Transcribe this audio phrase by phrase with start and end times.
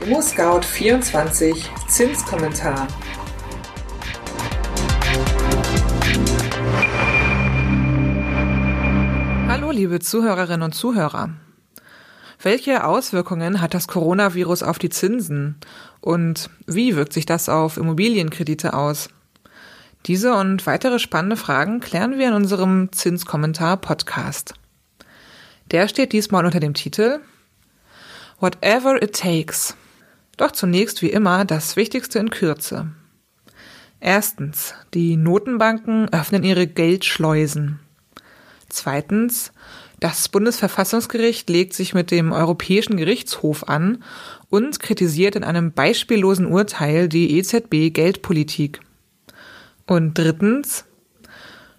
[0.00, 1.54] ImmoScout24
[1.86, 2.88] Zinskommentar.
[9.46, 11.34] Hallo liebe Zuhörerinnen und Zuhörer.
[12.42, 15.56] Welche Auswirkungen hat das Coronavirus auf die Zinsen
[16.00, 19.10] und wie wirkt sich das auf Immobilienkredite aus?
[20.06, 24.54] Diese und weitere spannende Fragen klären wir in unserem Zinskommentar-Podcast.
[25.70, 27.20] Der steht diesmal unter dem Titel
[28.40, 29.76] Whatever it takes.
[30.40, 32.86] Doch zunächst wie immer das Wichtigste in Kürze.
[34.00, 37.78] Erstens, die Notenbanken öffnen ihre Geldschleusen.
[38.70, 39.52] Zweitens,
[40.00, 44.02] das Bundesverfassungsgericht legt sich mit dem Europäischen Gerichtshof an
[44.48, 48.80] und kritisiert in einem beispiellosen Urteil die EZB Geldpolitik.
[49.86, 50.86] Und drittens,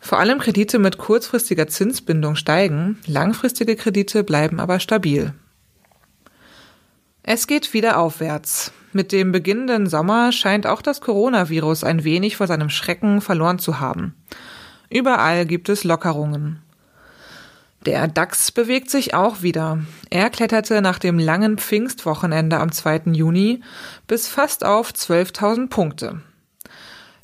[0.00, 5.34] vor allem Kredite mit kurzfristiger Zinsbindung steigen, langfristige Kredite bleiben aber stabil.
[7.28, 8.70] Es geht wieder aufwärts.
[8.92, 13.80] Mit dem beginnenden Sommer scheint auch das Coronavirus ein wenig vor seinem Schrecken verloren zu
[13.80, 14.14] haben.
[14.90, 16.62] Überall gibt es Lockerungen.
[17.84, 19.80] Der DAX bewegt sich auch wieder.
[20.08, 23.10] Er kletterte nach dem langen Pfingstwochenende am 2.
[23.12, 23.60] Juni
[24.06, 26.20] bis fast auf 12.000 Punkte.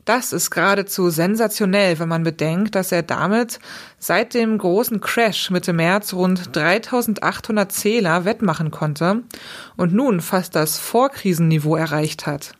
[0.05, 3.61] Das ist geradezu sensationell, wenn man bedenkt, dass er damit
[3.98, 9.22] seit dem großen Crash Mitte März rund 3800 Zähler wettmachen konnte
[9.77, 12.55] und nun fast das Vorkrisenniveau erreicht hat.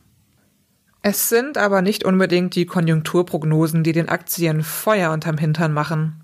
[1.03, 6.23] Es sind aber nicht unbedingt die Konjunkturprognosen, die den Aktien Feuer unterm Hintern machen.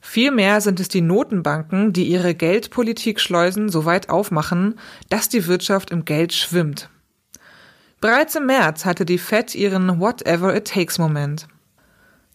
[0.00, 4.78] Vielmehr sind es die Notenbanken, die ihre Geldpolitikschleusen so weit aufmachen,
[5.10, 6.88] dass die Wirtschaft im Geld schwimmt.
[8.00, 11.48] Bereits im März hatte die Fed ihren Whatever it takes Moment.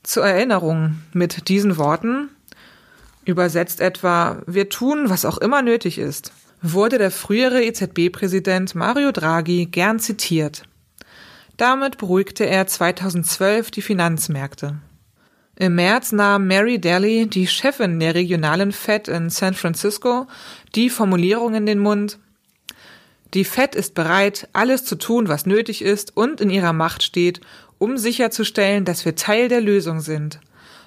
[0.03, 2.29] Zur Erinnerung mit diesen Worten,
[3.25, 9.65] übersetzt etwa Wir tun, was auch immer nötig ist, wurde der frühere EZB-Präsident Mario Draghi
[9.65, 10.63] gern zitiert.
[11.57, 14.77] Damit beruhigte er 2012 die Finanzmärkte.
[15.55, 20.25] Im März nahm Mary Daly, die Chefin der regionalen Fed in San Francisco,
[20.73, 22.17] die Formulierung in den Mund,
[23.33, 27.41] die Fed ist bereit, alles zu tun, was nötig ist und in ihrer Macht steht,
[27.79, 30.39] um sicherzustellen, dass wir Teil der Lösung sind,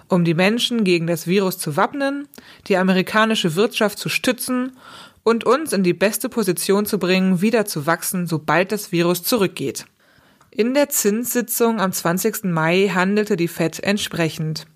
[0.09, 2.29] um die Menschen gegen das Virus zu wappnen,
[2.69, 4.77] die amerikanische Wirtschaft zu stützen
[5.25, 9.87] und uns in die beste Position zu bringen, wieder zu wachsen, sobald das Virus zurückgeht.
[10.53, 12.45] In der Zinssitzung am 20.
[12.45, 14.67] Mai handelte die Fed entsprechend.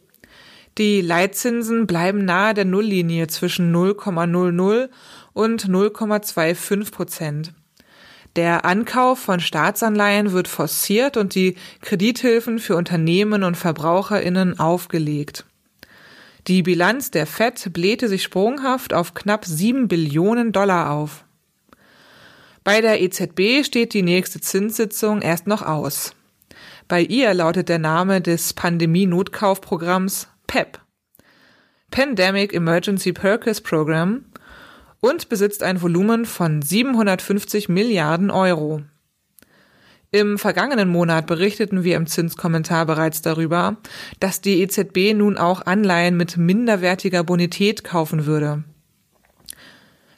[0.76, 4.88] Die Leitzinsen bleiben nahe der Nulllinie zwischen 0,00
[5.32, 7.54] und 0,25 Prozent.
[8.36, 15.46] Der Ankauf von Staatsanleihen wird forciert und die Kredithilfen für Unternehmen und Verbraucherinnen aufgelegt.
[16.46, 21.24] Die Bilanz der Fed blähte sich sprunghaft auf knapp sieben Billionen Dollar auf.
[22.62, 26.14] Bei der EZB steht die nächste Zinssitzung erst noch aus.
[26.88, 30.80] Bei ihr lautet der Name des Pandemie-Notkaufprogramms PEP.
[31.90, 34.24] Pandemic Emergency Purchase Program
[35.00, 38.82] und besitzt ein Volumen von 750 Milliarden Euro.
[40.12, 43.76] Im vergangenen Monat berichteten wir im Zinskommentar bereits darüber,
[44.18, 48.64] dass die EZB nun auch Anleihen mit minderwertiger Bonität kaufen würde.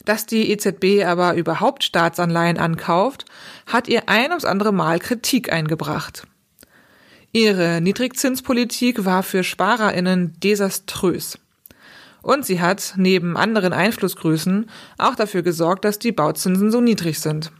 [0.03, 3.25] Dass die EZB aber überhaupt Staatsanleihen ankauft,
[3.67, 6.27] hat ihr ein ums andere Mal Kritik eingebracht.
[7.31, 11.39] Ihre Niedrigzinspolitik war für Sparerinnen desaströs.
[12.23, 17.51] Und sie hat, neben anderen Einflussgrößen, auch dafür gesorgt, dass die Bauzinsen so niedrig sind.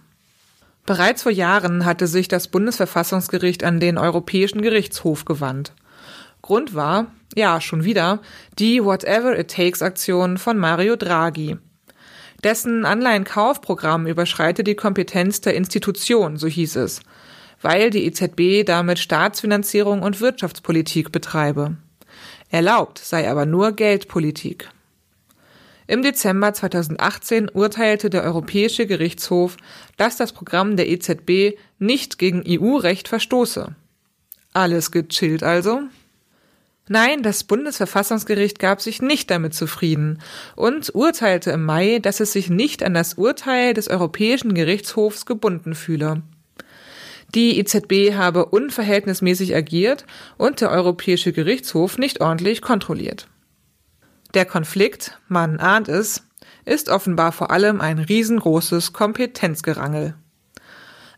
[0.85, 5.73] Bereits vor Jahren hatte sich das Bundesverfassungsgericht an den Europäischen Gerichtshof gewandt.
[6.41, 8.19] Grund war, ja, schon wieder,
[8.57, 11.57] die Whatever It Takes Aktion von Mario Draghi,
[12.44, 17.02] dessen Anleihenkaufprogramm überschreite die Kompetenz der Institution, so hieß es,
[17.62, 21.78] weil die EZB damit Staatsfinanzierung und Wirtschaftspolitik betreibe.
[22.53, 24.70] Erlaubt sei aber nur Geldpolitik.
[25.88, 29.58] Im Dezember 2018 urteilte der Europäische Gerichtshof,
[29.97, 33.76] dass das Programm der EZB nicht gegen EU-Recht verstoße.
[34.53, 35.82] Alles gechillt also?
[36.88, 40.22] Nein, das Bundesverfassungsgericht gab sich nicht damit zufrieden
[40.55, 45.73] und urteilte im Mai, dass es sich nicht an das Urteil des Europäischen Gerichtshofs gebunden
[45.73, 46.22] fühle.
[47.35, 50.06] Die EZB habe unverhältnismäßig agiert
[50.38, 53.28] und der Europäische Gerichtshof nicht ordentlich kontrolliert.
[54.35, 56.24] Der Konflikt, man ahnt es,
[56.66, 60.16] ist offenbar vor allem ein riesengroßes Kompetenzgerangel.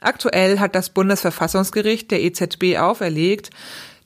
[0.02, 3.50] Aktuell hat das Bundesverfassungsgericht der EZB auferlegt,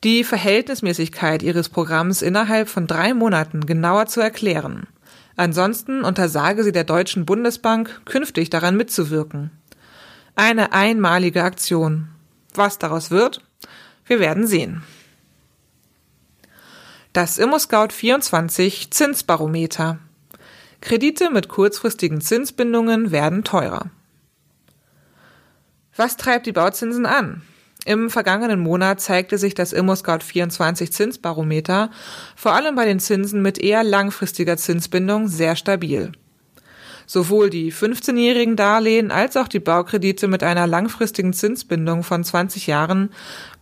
[0.04, 4.88] die Verhältnismäßigkeit ihres Programms innerhalb von drei Monaten genauer zu erklären.
[5.36, 9.52] Ansonsten untersage sie der Deutschen Bundesbank, künftig daran mitzuwirken.
[10.42, 12.08] Eine einmalige Aktion.
[12.54, 13.42] Was daraus wird?
[14.06, 14.84] Wir werden sehen.
[17.12, 20.00] Das ImmoScout 24 Zinsbarometer.
[20.80, 23.92] Kredite mit kurzfristigen Zinsbindungen werden teurer.
[25.98, 27.42] Was treibt die Bauzinsen an?
[27.84, 31.92] Im vergangenen Monat zeigte sich das ImmoScout 24 Zinsbarometer
[32.38, 36.14] vor allem bei den Zinsen mit eher langfristiger Zinsbindung sehr stabil.
[37.12, 43.10] Sowohl die 15-jährigen Darlehen als auch die Baukredite mit einer langfristigen Zinsbindung von 20 Jahren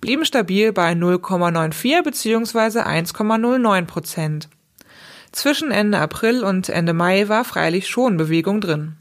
[0.02, 2.80] blieben stabil bei 0,94 bzw.
[2.82, 4.50] 1,09 Prozent.
[5.32, 8.98] Zwischen Ende April und Ende Mai war freilich schon Bewegung drin.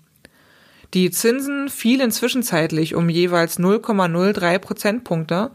[0.95, 5.51] Die Zinsen fielen zwischenzeitlich um jeweils 0,03 Prozentpunkte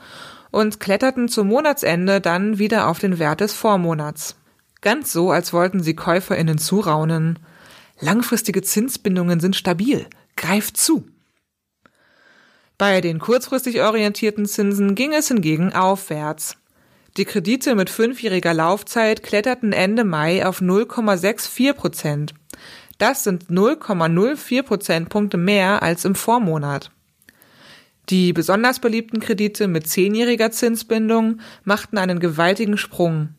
[0.52, 4.36] und kletterten zum Monatsende dann wieder auf den Wert des Vormonats.
[4.82, 7.40] Ganz so, als wollten sie KäuferInnen zuraunen.
[8.02, 10.08] Langfristige Zinsbindungen sind stabil.
[10.36, 11.08] Greift zu.
[12.80, 16.58] Bei den kurzfristig orientierten Zinsen ging es hingegen aufwärts.
[17.16, 22.34] Die Kredite mit fünfjähriger Laufzeit kletterten Ende Mai auf 0,64 Prozent.
[22.98, 26.90] Das sind 0,04 Prozentpunkte mehr als im Vormonat.
[28.10, 33.30] Die besonders beliebten Kredite mit zehnjähriger Zinsbindung machten einen gewaltigen Sprung.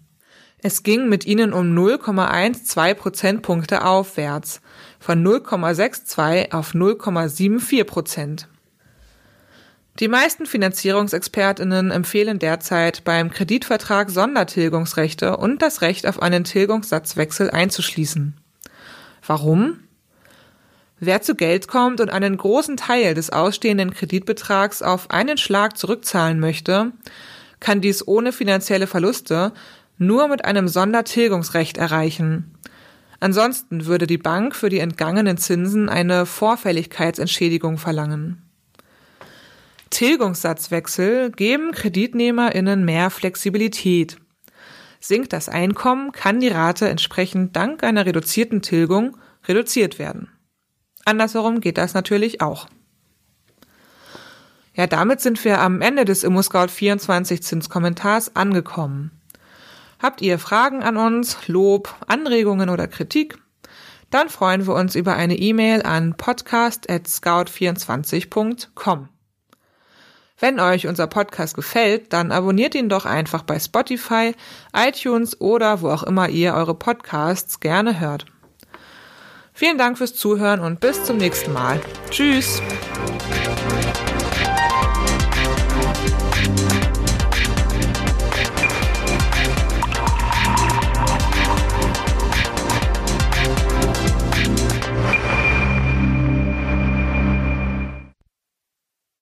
[0.64, 4.60] Es ging mit ihnen um 0,12 Prozentpunkte aufwärts,
[5.00, 8.48] von 0,62 auf 0,74 Prozent.
[9.98, 18.36] Die meisten Finanzierungsexpertinnen empfehlen derzeit beim Kreditvertrag Sondertilgungsrechte und das Recht auf einen Tilgungssatzwechsel einzuschließen.
[19.26, 19.80] Warum?
[21.00, 26.38] Wer zu Geld kommt und einen großen Teil des ausstehenden Kreditbetrags auf einen Schlag zurückzahlen
[26.38, 26.92] möchte,
[27.58, 29.52] kann dies ohne finanzielle Verluste
[29.98, 32.54] nur mit einem Sondertilgungsrecht erreichen.
[33.20, 38.42] Ansonsten würde die Bank für die entgangenen Zinsen eine Vorfälligkeitsentschädigung verlangen.
[39.90, 44.16] Tilgungssatzwechsel geben KreditnehmerInnen mehr Flexibilität.
[45.00, 49.16] Sinkt das Einkommen, kann die Rate entsprechend dank einer reduzierten Tilgung
[49.46, 50.28] reduziert werden.
[51.04, 52.68] Andersherum geht das natürlich auch.
[54.74, 59.10] Ja, damit sind wir am Ende des ImmoScout 24 Zinskommentars angekommen.
[60.02, 63.38] Habt ihr Fragen an uns, Lob, Anregungen oder Kritik?
[64.10, 69.08] Dann freuen wir uns über eine E-Mail an podcast@scout24.com.
[70.40, 74.34] Wenn euch unser Podcast gefällt, dann abonniert ihn doch einfach bei Spotify,
[74.76, 78.26] iTunes oder wo auch immer ihr eure Podcasts gerne hört.
[79.52, 81.80] Vielen Dank fürs Zuhören und bis zum nächsten Mal.
[82.10, 82.60] Tschüss!